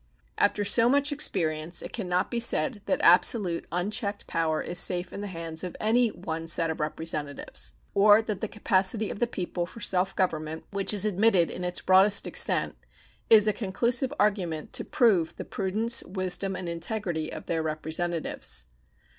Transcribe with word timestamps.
After 0.39 0.65
so 0.65 0.89
much 0.89 1.11
experience 1.11 1.83
it 1.83 1.93
can 1.93 2.07
not 2.07 2.31
be 2.31 2.39
said 2.39 2.81
that 2.87 2.99
absolute 3.03 3.67
unchecked 3.71 4.25
power 4.25 4.59
is 4.59 4.79
safe 4.79 5.13
in 5.13 5.21
the 5.21 5.27
hands 5.27 5.63
of 5.63 5.75
any 5.79 6.07
one 6.07 6.47
set 6.47 6.71
of 6.71 6.79
representatives, 6.79 7.73
or 7.93 8.19
that 8.23 8.41
the 8.41 8.47
capacity 8.47 9.11
of 9.11 9.19
the 9.19 9.27
people 9.27 9.67
for 9.67 9.79
self 9.79 10.15
government, 10.15 10.65
which 10.71 10.91
is 10.91 11.05
admitted 11.05 11.51
in 11.51 11.63
its 11.63 11.81
broadest 11.81 12.25
extent, 12.25 12.75
is 13.29 13.47
a 13.47 13.53
conclusive 13.53 14.11
argument 14.19 14.73
to 14.73 14.83
prove 14.83 15.35
the 15.35 15.45
prudence, 15.45 16.01
wisdom, 16.01 16.55
and 16.55 16.67
integrity 16.67 17.31
of 17.31 17.45
their 17.45 17.61
representatives. 17.61 18.65